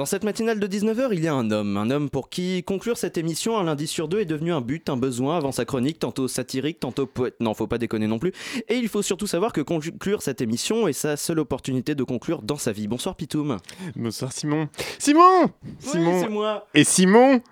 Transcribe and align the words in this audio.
Dans 0.00 0.06
cette 0.06 0.24
matinale 0.24 0.58
de 0.58 0.66
19h, 0.66 1.10
il 1.12 1.22
y 1.22 1.28
a 1.28 1.34
un 1.34 1.50
homme. 1.50 1.76
Un 1.76 1.90
homme 1.90 2.08
pour 2.08 2.30
qui 2.30 2.64
conclure 2.64 2.96
cette 2.96 3.18
émission 3.18 3.58
un 3.58 3.64
lundi 3.64 3.86
sur 3.86 4.08
deux 4.08 4.20
est 4.20 4.24
devenu 4.24 4.50
un 4.50 4.62
but, 4.62 4.88
un 4.88 4.96
besoin 4.96 5.36
avant 5.36 5.52
sa 5.52 5.66
chronique, 5.66 5.98
tantôt 5.98 6.26
satirique, 6.26 6.80
tantôt 6.80 7.04
poète. 7.04 7.34
Non, 7.38 7.52
faut 7.52 7.66
pas 7.66 7.76
déconner 7.76 8.06
non 8.06 8.18
plus. 8.18 8.32
Et 8.68 8.76
il 8.76 8.88
faut 8.88 9.02
surtout 9.02 9.26
savoir 9.26 9.52
que 9.52 9.60
conclure 9.60 10.22
cette 10.22 10.40
émission 10.40 10.88
est 10.88 10.94
sa 10.94 11.18
seule 11.18 11.38
opportunité 11.38 11.94
de 11.94 12.02
conclure 12.02 12.40
dans 12.40 12.56
sa 12.56 12.72
vie. 12.72 12.88
Bonsoir 12.88 13.14
Pitoum. 13.14 13.58
Bonsoir 13.94 14.32
Simon. 14.32 14.70
Simon 14.98 15.50
Simon 15.80 16.22
c'est 16.22 16.30
moi. 16.30 16.66
Et 16.72 16.84
Simon 16.84 17.42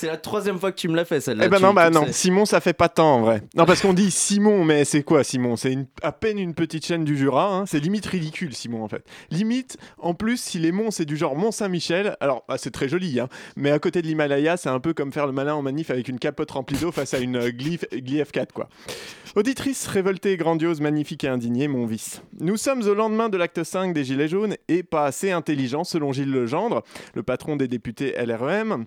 c'est 0.00 0.06
la 0.06 0.16
troisième 0.16 0.58
fois 0.58 0.72
que 0.72 0.78
tu 0.78 0.88
me 0.88 0.96
l'as 0.96 1.04
fait 1.04 1.20
celle-là. 1.20 1.44
Eh 1.44 1.48
ben 1.50 1.60
non, 1.60 1.74
bah 1.74 1.90
non. 1.90 2.06
Simon, 2.10 2.46
ça 2.46 2.60
fait 2.60 2.72
pas 2.72 2.88
tant 2.88 3.16
en 3.16 3.20
vrai. 3.20 3.42
Non, 3.54 3.66
parce 3.66 3.82
qu'on 3.82 3.92
dit 3.92 4.10
Simon, 4.10 4.64
mais 4.64 4.86
c'est 4.86 5.02
quoi 5.02 5.24
Simon? 5.24 5.56
C'est 5.56 5.76
à 6.02 6.12
peine 6.12 6.38
une 6.38 6.54
petite 6.54 6.86
chaîne 6.86 7.04
du 7.04 7.18
Jura. 7.18 7.54
Hein. 7.54 7.66
C'est 7.66 7.80
limite 7.80 8.06
ridicule, 8.06 8.54
Simon 8.54 8.82
en 8.82 8.88
fait. 8.88 9.04
Limite, 9.30 9.76
en 9.98 10.14
plus, 10.14 10.40
si 10.40 10.58
les 10.58 10.72
monts 10.72 10.90
c'est 10.90 11.04
du 11.04 11.18
genre 11.18 11.36
Mont 11.36 11.52
Saint-Michel, 11.52 12.16
alors 12.20 12.44
bah, 12.48 12.56
c'est 12.56 12.70
très 12.70 12.88
joli, 12.88 13.20
hein, 13.20 13.28
mais 13.56 13.70
à 13.70 13.78
côté 13.78 14.00
de 14.00 14.06
l'Himalaya, 14.06 14.56
c'est 14.56 14.70
un 14.70 14.80
peu 14.80 14.94
comme 14.94 15.12
faire 15.12 15.26
le 15.26 15.32
malin 15.32 15.54
en 15.54 15.60
manif 15.60 15.90
avec 15.90 16.08
une 16.08 16.18
capote 16.18 16.50
remplie 16.50 16.78
d'eau 16.78 16.92
face 16.92 17.12
à 17.12 17.18
une 17.18 17.36
euh, 17.36 17.50
Glyph, 17.50 18.32
4 18.32 18.54
quoi. 18.54 18.70
Auditrice 19.36 19.86
révoltée, 19.86 20.38
grandiose, 20.38 20.80
magnifique 20.80 21.24
et 21.24 21.28
indignée, 21.28 21.68
mon 21.68 21.84
vice. 21.84 22.22
Nous 22.40 22.56
sommes 22.56 22.82
au 22.82 22.94
lendemain 22.94 23.28
de 23.28 23.36
l'acte 23.36 23.62
5 23.62 23.92
des 23.92 24.04
Gilets 24.04 24.28
jaunes 24.28 24.56
et 24.68 24.82
pas 24.82 25.04
assez 25.04 25.30
intelligent 25.30 25.84
selon 25.84 26.12
Gilles 26.12 26.32
Legendre, 26.32 26.82
le 27.14 27.22
patron 27.22 27.56
des 27.56 27.68
députés 27.68 28.14
LREM 28.18 28.86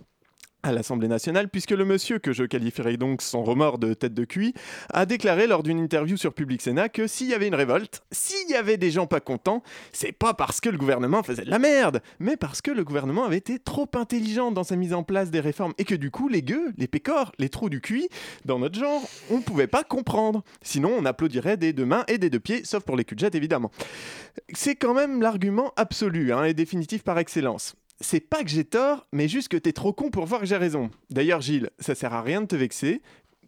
à 0.64 0.72
l'Assemblée 0.72 1.08
nationale, 1.08 1.50
puisque 1.50 1.72
le 1.72 1.86
monsieur, 1.86 2.20
que 2.20 2.34
je 2.34 2.44
qualifierais 2.44 2.98
donc 2.98 3.22
sans 3.22 3.44
remords 3.44 3.78
de 3.78 3.94
tête 3.94 4.14
de 4.14 4.26
cuit, 4.26 4.54
a 4.92 5.06
déclaré 5.06 5.46
lors 5.46 5.62
d'une 5.62 5.80
interview 5.80 6.18
sur 6.18 6.34
Public 6.34 6.62
Sénat 6.62 6.90
que 6.90 7.06
s'il 7.06 7.28
y 7.28 7.34
avait 7.34 7.48
une 7.48 7.56
révolte, 7.56 8.04
s'il 8.12 8.50
y 8.50 8.56
avait 8.56 8.78
des 8.78 8.90
gens 8.90 9.06
pas 9.06 9.20
contents, 9.20 9.62
c'est 9.92 10.14
pas 10.14 10.34
parce 10.34 10.62
que 10.62 10.70
le 10.70 10.78
gouvernement 10.78 11.22
faisait 11.22 11.44
de 11.46 11.50
la 11.50 11.60
merde, 11.60 12.02
mais 12.20 12.38
parce 12.38 12.62
que 12.62 12.72
le 12.72 12.84
gouvernement 12.84 13.26
avait 13.26 13.38
été 13.38 13.60
trop 13.60 13.90
intelligent 13.94 14.52
dans 14.52 14.64
sa 14.64 14.76
mise 14.76 14.94
en 14.94 15.04
place 15.04 15.32
des 15.32 15.40
réformes 15.40 15.74
et 15.78 15.84
que 15.84 15.96
du 15.96 16.12
coup, 16.12 16.30
les 16.30 16.42
gueux, 16.42 16.74
les 16.78 16.88
pécores, 16.88 17.32
les 17.40 17.50
trous 17.50 17.70
du 17.70 17.82
cuit, 17.82 18.08
dans 18.46 18.60
notre 18.60 18.80
genre, 18.80 19.02
on 19.30 19.42
pouvait 19.42 19.68
pas 19.68 19.84
comprendre. 19.84 20.44
Sinon, 20.62 20.92
on 20.98 21.06
applaudirait 21.06 21.58
des 21.58 21.74
deux 21.74 21.86
mains 21.86 22.06
et 22.08 22.18
des 22.18 22.30
deux 22.30 22.40
pieds, 22.40 22.64
sauf 22.64 22.84
pour 22.84 22.96
les 22.96 23.06
cul 23.06 23.16
évidemment. 23.34 23.72
C'est 24.54 24.76
quand 24.76 24.94
même 24.94 25.22
l'argument 25.22 25.72
absolu 25.76 26.34
hein, 26.34 26.44
et 26.46 26.54
définitif 26.54 27.04
par 27.04 27.20
excellence 27.20 27.76
c'est 28.00 28.20
pas 28.20 28.44
que 28.44 28.50
j'ai 28.50 28.66
tort, 28.66 29.08
mais 29.12 29.28
juste 29.28 29.48
que 29.48 29.58
t'es 29.58 29.74
trop 29.74 29.94
con 29.94 30.10
pour 30.10 30.26
voir 30.26 30.42
que 30.42 30.48
j'ai 30.48 30.58
raison. 30.58 30.90
D'ailleurs, 31.10 31.42
Gilles, 31.42 31.70
ça 31.80 31.96
sert 31.96 32.14
à 32.14 32.22
rien 32.22 32.42
de 32.42 32.48
te 32.48 32.56
vexer, 32.56 33.02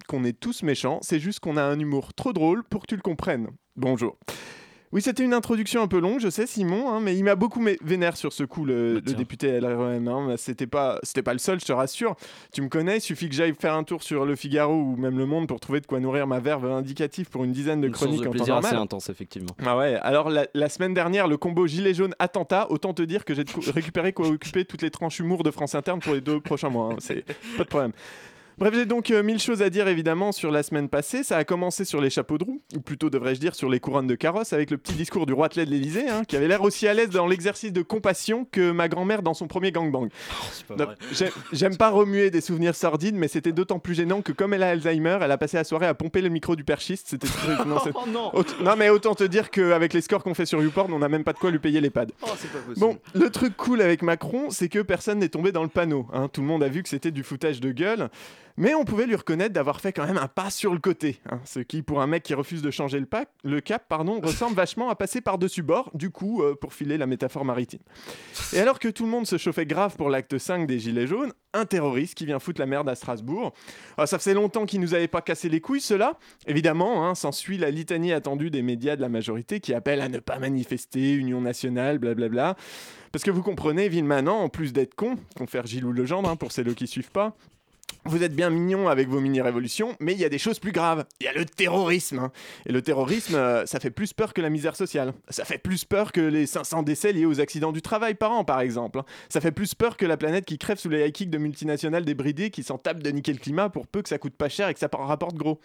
qu'on 0.07 0.23
est 0.23 0.39
tous 0.39 0.63
méchants, 0.63 0.99
c'est 1.01 1.19
juste 1.19 1.39
qu'on 1.39 1.57
a 1.57 1.63
un 1.63 1.79
humour 1.79 2.13
trop 2.13 2.33
drôle 2.33 2.63
pour 2.63 2.81
que 2.81 2.87
tu 2.87 2.95
le 2.95 3.01
comprennes. 3.01 3.49
Bonjour. 3.75 4.17
Oui, 4.91 5.01
c'était 5.01 5.23
une 5.23 5.33
introduction 5.33 5.81
un 5.81 5.87
peu 5.87 5.99
longue, 5.99 6.19
je 6.19 6.29
sais, 6.29 6.45
Simon, 6.47 6.89
hein, 6.89 6.99
mais 7.01 7.17
il 7.17 7.23
m'a 7.23 7.35
beaucoup 7.35 7.63
vénère 7.83 8.15
sur 8.15 8.31
ce 8.31 8.43
coup, 8.43 8.65
le, 8.65 9.01
bah, 9.05 9.13
député 9.13 9.59
LREM. 9.59 10.07
Hein, 10.07 10.35
c'était 10.37 10.67
pas, 10.67 10.99
c'était 11.03 11.23
pas 11.23 11.33
le 11.33 11.39
seul, 11.39 11.59
je 11.59 11.65
te 11.65 11.73
rassure. 11.73 12.15
Tu 12.53 12.61
me 12.61 12.69
connais, 12.69 12.97
il 12.97 13.01
suffit 13.01 13.27
que 13.27 13.35
j'aille 13.35 13.53
faire 13.59 13.73
un 13.73 13.83
tour 13.83 14.03
sur 14.03 14.25
Le 14.25 14.35
Figaro 14.35 14.73
ou 14.73 14.95
même 14.95 15.17
Le 15.17 15.25
Monde 15.25 15.47
pour 15.47 15.59
trouver 15.59 15.81
de 15.81 15.87
quoi 15.87 15.99
nourrir 15.99 16.27
ma 16.27 16.39
verve 16.39 16.65
indicative 16.71 17.29
pour 17.29 17.43
une 17.43 17.51
dizaine 17.51 17.81
de 17.81 17.89
chroniques 17.89 18.21
de 18.21 18.27
en 18.27 18.31
plaisir 18.31 18.55
assez 18.57 18.75
intense, 18.75 19.09
effectivement. 19.09 19.55
Ah 19.65 19.77
ouais. 19.77 19.95
Alors 20.01 20.29
la, 20.29 20.69
semaine 20.69 20.93
dernière, 20.93 21.27
le 21.27 21.37
combo 21.37 21.67
gilet 21.67 21.93
jaune 21.93 22.15
attentat. 22.19 22.67
Autant 22.69 22.93
te 22.93 23.01
dire 23.01 23.25
que 23.25 23.33
j'ai 23.33 23.43
récupéré 23.73 24.13
quoi 24.13 24.27
occuper 24.27 24.65
toutes 24.65 24.81
les 24.81 24.91
tranches 24.91 25.19
humour 25.19 25.43
de 25.43 25.51
France 25.51 25.75
Interne 25.75 25.99
pour 25.99 26.13
les 26.13 26.21
deux 26.21 26.39
prochains 26.39 26.69
mois. 26.69 26.93
Hein, 26.93 26.97
c'est 26.99 27.25
pas 27.57 27.63
de 27.63 27.69
problème. 27.69 27.91
Bref, 28.57 28.73
j'ai 28.73 28.85
donc 28.85 29.11
euh, 29.11 29.21
mille 29.21 29.39
choses 29.39 29.61
à 29.61 29.69
dire 29.69 29.89
évidemment 29.89 30.31
sur 30.31 30.49
la 30.49 30.63
semaine 30.63 30.87
passée. 30.87 31.23
Ça 31.23 31.35
a 31.35 31.43
commencé 31.43 31.83
sur 31.83 31.99
les 31.99 32.09
chapeaux 32.09 32.37
de 32.37 32.45
roue, 32.45 32.61
ou 32.73 32.79
plutôt 32.79 33.09
devrais-je 33.09 33.41
dire 33.41 33.53
sur 33.53 33.69
les 33.69 33.81
couronnes 33.81 34.07
de 34.07 34.15
carrosse, 34.15 34.53
avec 34.53 34.71
le 34.71 34.77
petit 34.77 34.93
discours 34.93 35.25
du 35.25 35.33
roi 35.33 35.49
de 35.49 35.61
l'Élysée, 35.61 36.07
hein, 36.07 36.23
qui 36.25 36.37
avait 36.37 36.47
l'air 36.47 36.61
aussi 36.61 36.87
à 36.87 36.93
l'aise 36.93 37.09
dans 37.09 37.27
l'exercice 37.27 37.73
de 37.73 37.81
compassion 37.81 38.47
que 38.49 38.71
ma 38.71 38.87
grand-mère 38.87 39.23
dans 39.23 39.33
son 39.33 39.47
premier 39.47 39.73
gangbang. 39.73 40.07
Oh, 40.09 40.75
j'aime 41.51 41.75
pas 41.75 41.89
remuer 41.89 42.31
des 42.31 42.39
souvenirs 42.39 42.75
sordides, 42.75 43.15
mais 43.15 43.27
c'était 43.27 43.51
d'autant 43.51 43.79
plus 43.79 43.93
gênant 43.93 44.21
que 44.21 44.31
comme 44.31 44.53
elle 44.53 44.63
a 44.63 44.69
Alzheimer, 44.69 45.19
elle 45.21 45.31
a 45.31 45.37
passé 45.37 45.57
la 45.57 45.65
soirée 45.65 45.87
à 45.87 45.93
pomper 45.93 46.21
le 46.21 46.29
micro 46.29 46.55
du 46.55 46.63
perchiste. 46.63 47.09
C'était 47.09 47.27
non, 47.67 47.77
oh, 47.93 48.05
non. 48.07 48.31
non, 48.63 48.75
mais 48.77 48.89
autant 48.89 49.15
te 49.15 49.25
dire 49.25 49.51
qu'avec 49.51 49.91
les 49.91 50.01
scores 50.01 50.23
qu'on 50.23 50.33
fait 50.33 50.45
sur 50.45 50.61
YouPorn, 50.61 50.93
on 50.93 50.99
n'a 50.99 51.09
même 51.09 51.25
pas 51.25 51.33
de 51.33 51.39
quoi 51.39 51.51
lui 51.51 51.59
payer 51.59 51.81
les 51.81 51.89
pads. 51.89 52.05
Oh, 52.21 52.27
bon, 52.77 52.97
le 53.13 53.29
truc 53.29 53.57
cool 53.57 53.81
avec 53.81 54.01
Macron, 54.01 54.49
c'est 54.49 54.69
que 54.69 54.79
personne 54.79 55.19
n'est 55.19 55.27
tombé 55.27 55.51
dans 55.51 55.63
le 55.63 55.67
panneau. 55.67 56.07
Hein. 56.13 56.29
Tout 56.31 56.39
le 56.39 56.47
monde 56.47 56.63
a 56.63 56.69
vu 56.69 56.83
que 56.83 56.89
c'était 56.89 57.11
du 57.11 57.23
foutage 57.23 57.59
de 57.59 57.73
gueule. 57.73 58.09
Mais 58.57 58.73
on 58.73 58.85
pouvait 58.85 59.05
lui 59.05 59.15
reconnaître 59.15 59.53
d'avoir 59.53 59.81
fait 59.81 59.91
quand 59.91 60.05
même 60.05 60.17
un 60.17 60.29
pas 60.29 60.49
sur 60.49 60.73
le 60.73 60.79
côté, 60.79 61.19
hein. 61.29 61.41
ce 61.43 61.59
qui, 61.59 61.81
pour 61.81 62.01
un 62.01 62.07
mec 62.07 62.23
qui 62.23 62.33
refuse 62.33 62.61
de 62.61 62.71
changer 62.71 62.99
le, 62.99 63.07
le 63.43 63.61
cap, 63.61 63.85
pardon, 63.89 64.21
ressemble 64.21 64.55
vachement 64.55 64.89
à 64.89 64.95
passer 64.95 65.19
par-dessus 65.19 65.61
bord, 65.61 65.91
du 65.93 66.09
coup, 66.09 66.41
euh, 66.41 66.55
pour 66.55 66.73
filer 66.73 66.97
la 66.97 67.05
métaphore 67.05 67.43
maritime. 67.43 67.81
Et 68.53 68.59
alors 68.59 68.79
que 68.79 68.87
tout 68.87 69.03
le 69.03 69.09
monde 69.09 69.27
se 69.27 69.37
chauffait 69.37 69.65
grave 69.65 69.97
pour 69.97 70.09
l'acte 70.09 70.37
5 70.37 70.67
des 70.67 70.79
Gilets 70.79 71.07
jaunes, 71.07 71.33
un 71.53 71.65
terroriste 71.65 72.15
qui 72.15 72.25
vient 72.25 72.39
foutre 72.39 72.61
la 72.61 72.65
merde 72.65 72.87
à 72.87 72.95
Strasbourg. 72.95 73.53
Ah, 73.97 74.07
ça 74.07 74.19
faisait 74.19 74.33
longtemps 74.33 74.65
qu'il 74.65 74.79
nous 74.79 74.93
avait 74.93 75.07
pas 75.07 75.21
cassé 75.21 75.49
les 75.49 75.59
couilles, 75.61 75.81
cela. 75.81 76.17
Évidemment, 76.47 77.05
hein, 77.05 77.15
s'ensuit 77.15 77.57
la 77.57 77.71
litanie 77.71 78.13
attendue 78.13 78.51
des 78.51 78.61
médias 78.61 78.95
de 78.95 79.01
la 79.01 79.09
majorité 79.09 79.59
qui 79.59 79.73
appellent 79.73 80.01
à 80.01 80.09
ne 80.09 80.19
pas 80.19 80.39
manifester, 80.39 81.13
Union 81.13 81.41
nationale, 81.41 81.97
blablabla. 81.97 82.55
Parce 83.11 83.23
que 83.23 83.31
vous 83.31 83.43
comprenez, 83.43 83.89
Villemanant, 83.89 84.39
en 84.39 84.49
plus 84.49 84.73
d'être 84.73 84.95
con, 84.95 85.15
confère 85.37 85.65
Gilles 85.65 85.85
ou 85.85 85.91
Legendre, 85.91 86.29
hein, 86.29 86.35
pour 86.35 86.51
celles 86.51 86.73
qui 86.75 86.87
suivent 86.87 87.11
pas, 87.11 87.35
vous 88.05 88.23
êtes 88.23 88.35
bien 88.35 88.49
mignon 88.49 88.87
avec 88.87 89.09
vos 89.09 89.19
mini-révolutions, 89.19 89.95
mais 89.99 90.13
il 90.13 90.19
y 90.19 90.25
a 90.25 90.29
des 90.29 90.37
choses 90.37 90.59
plus 90.59 90.71
graves. 90.71 91.05
Il 91.19 91.25
y 91.25 91.27
a 91.27 91.33
le 91.33 91.45
terrorisme. 91.45 92.19
Hein. 92.19 92.31
Et 92.67 92.71
le 92.71 92.81
terrorisme, 92.81 93.35
euh, 93.35 93.65
ça 93.65 93.79
fait 93.79 93.89
plus 93.89 94.13
peur 94.13 94.33
que 94.33 94.41
la 94.41 94.49
misère 94.49 94.75
sociale. 94.75 95.13
Ça 95.29 95.43
fait 95.43 95.57
plus 95.57 95.85
peur 95.85 96.11
que 96.11 96.21
les 96.21 96.45
500 96.45 96.83
décès 96.83 97.11
liés 97.11 97.25
aux 97.25 97.39
accidents 97.39 97.71
du 97.71 97.81
travail 97.81 98.13
par 98.13 98.31
an, 98.31 98.43
par 98.43 98.59
exemple. 98.61 98.99
Hein. 98.99 99.05
Ça 99.29 99.41
fait 99.41 99.51
plus 99.51 99.73
peur 99.73 99.97
que 99.97 100.05
la 100.05 100.17
planète 100.17 100.45
qui 100.45 100.57
crève 100.59 100.77
sous 100.77 100.89
les 100.89 101.05
high 101.05 101.11
kicks 101.11 101.29
de 101.31 101.37
multinationales 101.39 102.05
débridées 102.05 102.51
qui 102.51 102.63
s'en 102.63 102.77
tapent 102.77 103.01
de 103.01 103.09
niquer 103.09 103.33
le 103.33 103.39
climat 103.39 103.69
pour 103.69 103.87
peu 103.87 104.01
que 104.03 104.09
ça 104.09 104.19
coûte 104.19 104.35
pas 104.35 104.49
cher 104.49 104.69
et 104.69 104.73
que 104.73 104.79
ça 104.79 104.89
rapporte 104.93 105.35
gros. 105.35 105.59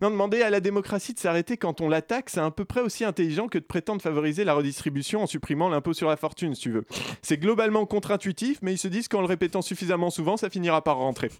Non, 0.00 0.10
demander 0.10 0.42
à 0.42 0.50
la 0.50 0.60
démocratie 0.60 1.14
de 1.14 1.18
s'arrêter 1.18 1.56
quand 1.56 1.80
on 1.80 1.88
l'attaque, 1.88 2.30
c'est 2.30 2.40
à 2.40 2.50
peu 2.50 2.64
près 2.64 2.80
aussi 2.80 3.04
intelligent 3.04 3.48
que 3.48 3.58
de 3.58 3.64
prétendre 3.64 4.02
favoriser 4.02 4.44
la 4.44 4.54
redistribution 4.54 5.22
en 5.22 5.26
supprimant 5.26 5.68
l'impôt 5.68 5.94
sur 5.94 6.08
la 6.08 6.16
fortune, 6.16 6.54
si 6.54 6.62
tu 6.62 6.70
veux. 6.70 6.84
C'est 7.22 7.38
globalement 7.38 7.86
contre-intuitif, 7.86 8.58
mais 8.62 8.74
ils 8.74 8.78
se 8.78 8.88
disent 8.88 9.08
qu'en 9.08 9.20
le 9.20 9.26
répétant 9.26 9.62
suffisamment 9.62 10.10
souvent, 10.10 10.36
ça 10.36 10.50
finira 10.50 10.82
par 10.82 10.96
rentrer. 10.96 11.30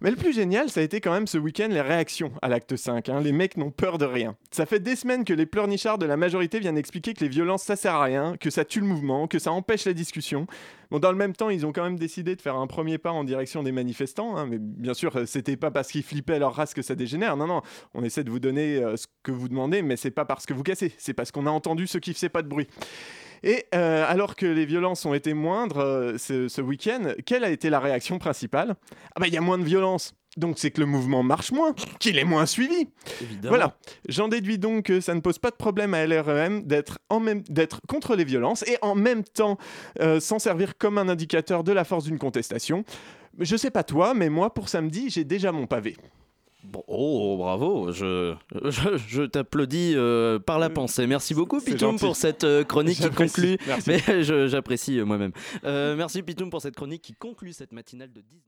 Mais 0.00 0.10
le 0.10 0.16
plus 0.16 0.32
génial, 0.32 0.68
ça 0.68 0.80
a 0.80 0.82
été 0.82 1.00
quand 1.00 1.12
même 1.12 1.26
ce 1.26 1.38
week-end 1.38 1.68
les 1.70 1.80
réactions 1.80 2.32
à 2.42 2.48
l'acte 2.48 2.76
5. 2.76 3.08
Hein. 3.08 3.20
Les 3.20 3.32
mecs 3.32 3.56
n'ont 3.56 3.70
peur 3.70 3.98
de 3.98 4.04
rien. 4.04 4.36
Ça 4.50 4.66
fait 4.66 4.80
des 4.80 4.96
semaines 4.96 5.24
que 5.24 5.32
les 5.32 5.46
pleurnichards 5.46 5.98
de 5.98 6.06
la 6.06 6.16
majorité 6.16 6.58
viennent 6.58 6.78
expliquer 6.78 7.14
que 7.14 7.20
les 7.20 7.28
violences 7.28 7.62
ça 7.62 7.76
sert 7.76 7.94
à 7.94 8.04
rien, 8.04 8.36
que 8.38 8.50
ça 8.50 8.64
tue 8.64 8.80
le 8.80 8.86
mouvement, 8.86 9.26
que 9.26 9.38
ça 9.38 9.52
empêche 9.52 9.86
la 9.86 9.92
discussion. 9.92 10.46
Bon, 10.90 10.98
dans 10.98 11.10
le 11.10 11.18
même 11.18 11.34
temps, 11.34 11.50
ils 11.50 11.66
ont 11.66 11.72
quand 11.72 11.82
même 11.82 11.98
décidé 11.98 12.36
de 12.36 12.42
faire 12.42 12.56
un 12.56 12.66
premier 12.66 12.98
pas 12.98 13.10
en 13.10 13.24
direction 13.24 13.62
des 13.62 13.72
manifestants. 13.72 14.36
Hein. 14.36 14.46
Mais 14.46 14.58
bien 14.58 14.94
sûr, 14.94 15.12
c'était 15.26 15.56
pas 15.56 15.70
parce 15.70 15.90
qu'ils 15.90 16.02
flippaient 16.02 16.38
leur 16.38 16.54
race 16.54 16.74
que 16.74 16.82
ça 16.82 16.94
dégénère. 16.94 17.36
Non, 17.36 17.46
non, 17.46 17.62
on 17.94 18.04
essaie 18.04 18.24
de 18.24 18.30
vous 18.30 18.40
donner 18.40 18.76
euh, 18.76 18.96
ce 18.96 19.06
que 19.22 19.32
vous 19.32 19.48
demandez, 19.48 19.82
mais 19.82 19.96
c'est 19.96 20.10
pas 20.10 20.24
parce 20.24 20.46
que 20.46 20.54
vous 20.54 20.62
cassez, 20.62 20.92
c'est 20.98 21.14
parce 21.14 21.32
qu'on 21.32 21.46
a 21.46 21.50
entendu 21.50 21.86
ce 21.86 21.98
qui 21.98 22.12
faisait 22.12 22.28
pas 22.28 22.42
de 22.42 22.48
bruit. 22.48 22.68
Et 23.42 23.66
euh, 23.74 24.04
alors 24.06 24.36
que 24.36 24.46
les 24.46 24.66
violences 24.66 25.04
ont 25.06 25.14
été 25.14 25.34
moindres 25.34 25.78
euh, 25.78 26.18
ce, 26.18 26.60
week-end, 26.60 27.12
quelle 27.24 27.44
a 27.44 27.50
été 27.50 27.70
la 27.70 27.80
réaction 27.80 28.18
principale? 28.18 28.76
Ah 29.14 29.20
bah 29.20 29.26
il 29.26 29.34
y 29.34 29.36
a 29.36 29.40
moins 29.40 29.58
de 29.58 29.64
violence. 29.64 30.14
Donc 30.36 30.58
c'est 30.58 30.70
que 30.70 30.80
le 30.80 30.86
mouvement 30.86 31.22
marche 31.22 31.50
moins, 31.50 31.72
qu'il 31.98 32.18
est 32.18 32.24
moins 32.24 32.44
suivi. 32.44 32.88
Voilà. 33.42 33.78
J'en 34.08 34.28
déduis 34.28 34.58
donc 34.58 34.84
que 34.84 35.00
ça 35.00 35.14
ne 35.14 35.20
pose 35.20 35.38
pas 35.38 35.50
de 35.50 35.56
problème 35.56 35.94
à 35.94 36.06
LREM 36.06 36.62
d'être 36.64 36.98
contre 37.88 38.16
les 38.16 38.24
violences 38.24 38.62
et 38.68 38.76
en 38.82 38.94
même 38.94 39.24
temps 39.24 39.56
euh, 40.00 40.20
s'en 40.20 40.38
servir 40.38 40.76
comme 40.76 40.98
un 40.98 41.08
indicateur 41.08 41.64
de 41.64 41.72
la 41.72 41.84
force 41.84 42.04
d'une 42.04 42.18
contestation. 42.18 42.84
Je 43.38 43.56
sais 43.56 43.70
pas 43.70 43.82
toi, 43.82 44.12
mais 44.12 44.28
moi 44.28 44.52
pour 44.52 44.68
samedi, 44.68 45.08
j'ai 45.08 45.24
déjà 45.24 45.52
mon 45.52 45.66
pavé 45.66 45.96
oh, 46.86 47.36
bravo, 47.38 47.92
je, 47.92 48.34
je, 49.08 49.22
t'applaudis 49.26 49.92
euh, 49.94 50.38
par 50.38 50.58
la 50.58 50.70
pensée. 50.70 51.06
Merci 51.06 51.34
beaucoup, 51.34 51.60
Pitoum, 51.60 51.98
pour 51.98 52.16
cette 52.16 52.44
euh, 52.44 52.64
chronique 52.64 53.00
qui 53.00 53.10
conclut. 53.10 53.58
Mais 53.86 54.00
j'apprécie 54.48 54.98
euh, 54.98 55.04
moi-même. 55.04 55.32
merci, 55.64 56.22
Pitoum, 56.22 56.50
pour 56.50 56.62
cette 56.62 56.76
chronique 56.76 57.02
qui 57.02 57.14
conclut 57.14 57.52
cette 57.52 57.72
matinale 57.72 58.12
de 58.12 58.20
10. 58.20 58.42